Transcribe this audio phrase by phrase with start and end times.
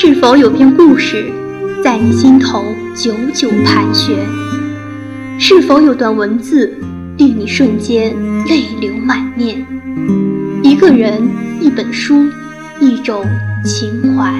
[0.00, 1.28] 是否有篇故事
[1.82, 4.16] 在你心头久久盘旋？
[5.40, 6.72] 是否有段文字
[7.16, 8.14] 令你瞬间
[8.46, 9.66] 泪流满面？
[10.62, 11.28] 一个人，
[11.60, 12.14] 一本书，
[12.80, 13.24] 一种
[13.64, 14.32] 情怀。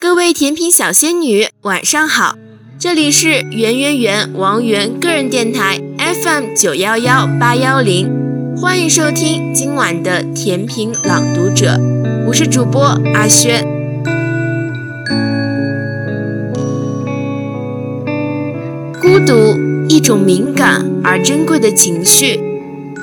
[0.00, 2.38] 各位甜品小仙女，晚上好！
[2.78, 8.08] 这里是圆圆圆王源个人电台 FM 九幺幺八幺零，
[8.56, 11.80] 欢迎收听今晚的甜品朗读者，
[12.28, 12.80] 我是主播
[13.12, 13.66] 阿轩。
[19.02, 22.38] 孤独，一种敏感而珍贵的情绪，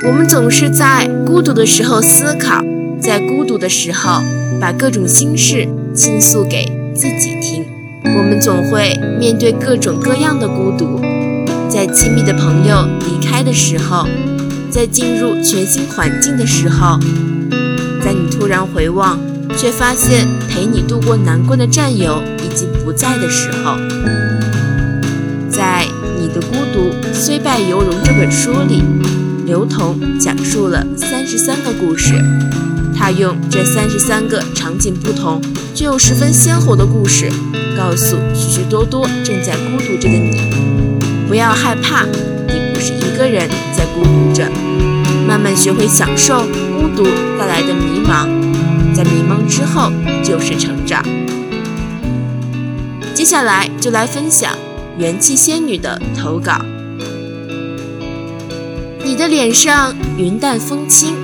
[0.07, 2.63] 我们总是在孤独的时候思考，
[3.01, 4.21] 在孤独的时候
[4.61, 7.65] 把各种心事倾诉给自己听。
[8.05, 11.01] 我们总会面对各种各样的孤独，
[11.73, 14.05] 在亲密的朋友离开的时候，
[14.69, 16.99] 在进入全新环境的时候，
[17.99, 19.19] 在你突然回望，
[19.57, 23.75] 却发现陪你度过难关的战友已经不在的时候，
[25.49, 25.87] 在
[26.21, 28.83] 《你的孤独虽败犹荣》这本书里，
[29.47, 32.13] 刘同讲述了三十三个故事。
[32.95, 35.41] 他用这三十三个场景不同、
[35.73, 37.31] 却又十分鲜活的故事，
[37.75, 40.39] 告诉许许多多正在孤独着的你：
[41.33, 44.47] 不要害怕，你不是一个人在孤独着。
[45.27, 47.03] 慢慢学会享受孤独
[47.39, 48.27] 带来的迷茫，
[48.93, 49.91] 在迷茫之后
[50.23, 51.03] 就是成长。
[53.15, 54.55] 接下来就来分享
[54.99, 56.63] 元气仙女的投稿。
[59.03, 61.15] 你的脸上云淡风轻。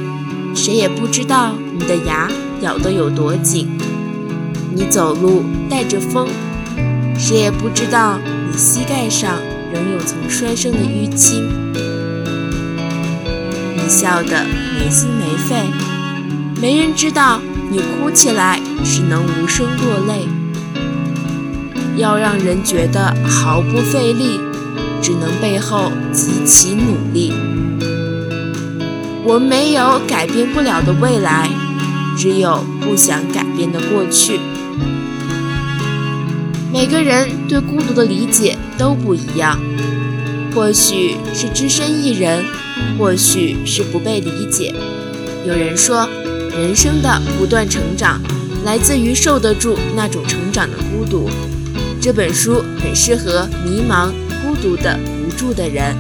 [0.56, 2.28] 谁也不知道你的牙
[2.62, 3.70] 咬得有多紧，
[4.74, 6.28] 你走路带着风，
[7.16, 8.18] 谁也不知道
[8.52, 9.40] 你膝盖上
[9.72, 11.48] 仍有曾摔伤的淤青。
[13.76, 14.44] 你笑得
[14.78, 15.66] 没心没肺，
[16.60, 20.28] 没人知道你哭起来只能无声落泪。
[21.96, 24.40] 要让人觉得毫不费力，
[25.02, 27.34] 只能背后极其努力。
[29.26, 31.50] 我没有改变不了的未来，
[32.18, 34.40] 只有不想改变的过去。
[36.72, 39.60] 每个人对孤独的理解都不一样，
[40.54, 42.46] 或许是只身一人，
[42.98, 44.74] 或许是不被理解。
[45.48, 46.08] 有人说，
[46.52, 48.22] 人生的不断成长，
[48.64, 51.28] 来自于受得住那种成长的孤独。
[52.00, 54.12] 这本书很适合迷茫、
[54.44, 55.96] 孤独的无助的人。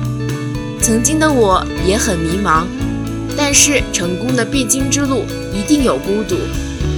[0.80, 2.66] 曾经的我也很迷茫。
[3.38, 6.36] 但是成功的必经之路一定有孤独，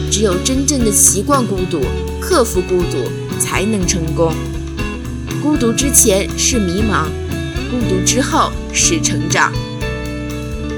[0.09, 1.81] 只有真正的习惯孤独、
[2.19, 2.97] 克服孤独，
[3.41, 4.31] 才能成功。
[5.41, 7.07] 孤独之前是迷茫，
[7.71, 9.51] 孤独之后是成长。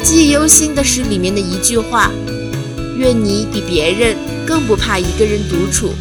[0.02, 2.10] 记忆犹新的是里面的一句话：
[2.98, 4.16] 愿你比别人
[4.48, 5.94] 更不怕一个人独处，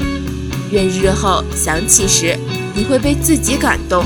[0.70, 2.38] 愿日后想起时
[2.74, 4.04] 你会被自己感动。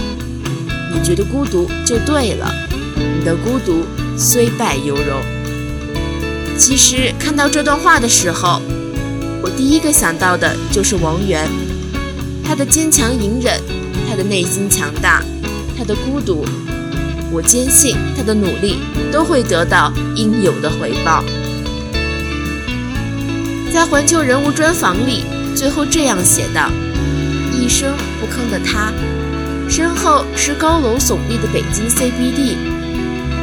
[0.93, 2.51] 你觉得孤独就对了，
[2.97, 3.85] 你的孤独
[4.17, 5.21] 虽败犹荣。
[6.59, 8.63] 其实看到这段话的时候，
[9.43, 11.47] 我第一个想到的就是王源，
[12.47, 13.61] 他的坚强隐忍，
[14.09, 15.21] 他的内心强大，
[15.77, 16.45] 他的孤独，
[17.33, 18.79] 我坚信他的努力
[19.13, 21.25] 都会得到应有的回报。
[23.73, 25.25] 在环球人物专访里，
[25.57, 26.71] 最后这样写道：
[27.53, 28.93] 一声不吭的他，
[29.69, 32.57] 身后是高楼耸立的北京 CBD。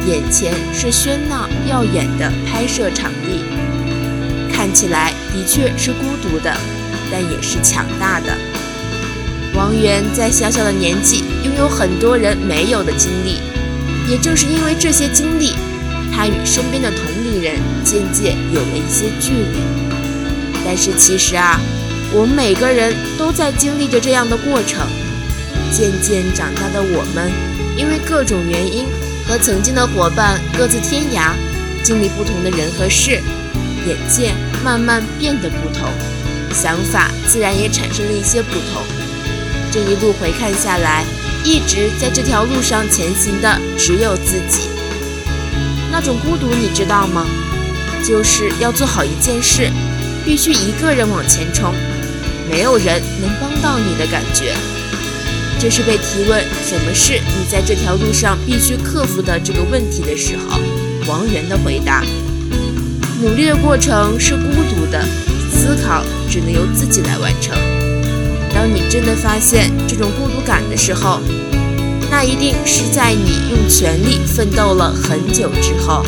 [0.06, 3.44] 眼前是喧闹耀眼的拍摄场地，
[4.50, 6.56] 看起来的确是孤独的，
[7.12, 8.36] 但也是强大的。
[9.54, 13.38] 王源在小小的年纪拥有很多人没有的经历，
[14.10, 15.54] 也正是因为这些经历，
[16.12, 19.58] 他与身边的同龄人渐渐有了一些距离。
[20.64, 21.60] 但是其实啊，
[22.12, 24.86] 我们每个人都在经历着这样的过程。
[25.70, 27.32] 渐渐长大的我们，
[27.76, 28.86] 因为各种原因。
[29.26, 31.32] 和曾经的伙伴各自天涯，
[31.82, 33.22] 经历不同的人和事，
[33.86, 35.88] 眼界慢慢变得不同，
[36.52, 39.03] 想法自然也产生了一些不同。
[39.74, 41.04] 这一路回看下来，
[41.42, 44.68] 一直在这条路上前行的只有自己。
[45.90, 47.26] 那种孤独你知道吗？
[48.04, 49.68] 就是要做好一件事，
[50.24, 51.74] 必须一个人往前冲，
[52.48, 54.54] 没有人能帮到你的感觉。
[55.58, 60.60] 这是被提问什么是你在这条路上必须克服的这个问题的时候，
[61.08, 62.04] 王源的回答：
[63.20, 65.04] 努力的过程是孤独的，
[65.50, 67.58] 思考只能由自己来完成。
[68.64, 71.20] 当你真的发现这种孤独感的时候，
[72.10, 76.02] 那一定是在你用全力奋斗了很久之后。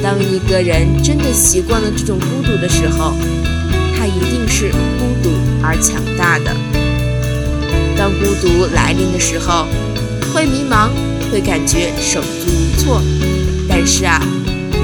[0.00, 3.14] 当一个人真的习惯了这种孤独的时候，
[3.98, 5.30] 他一定是孤独
[5.60, 6.54] 而强大的。
[7.98, 9.66] 当孤独来临的时候，
[10.32, 10.88] 会迷茫，
[11.32, 13.02] 会感觉手足无措。
[13.68, 14.22] 但是啊，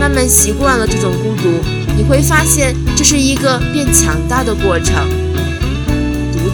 [0.00, 1.62] 慢慢习惯了这种孤独，
[1.96, 5.08] 你会发现这是一个变强大的过程。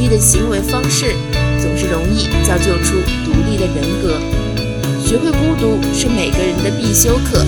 [0.08, 1.14] 的行为方式
[1.60, 4.18] 总是容易造就出独立的人格。
[5.04, 7.44] 学会孤独是每个人的必修课。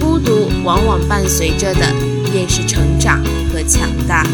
[0.00, 1.80] 孤独往往伴随着的
[2.32, 3.22] 便是成长
[3.52, 4.24] 和强大。